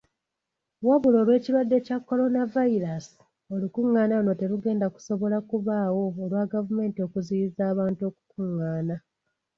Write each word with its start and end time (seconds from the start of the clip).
Wabula 0.87 1.17
olw'ekirwadde 1.21 1.77
kya 1.85 1.97
coronavirus, 2.07 3.05
olukungaana 3.53 4.13
luno 4.19 4.33
terugenda 4.39 4.85
kusobola 4.93 5.37
kubaawo 5.49 6.01
olwa 6.23 6.43
gavumenti 6.53 6.99
okuziyiza 7.07 7.61
abantu 7.71 8.01
okukungaana. 8.09 8.95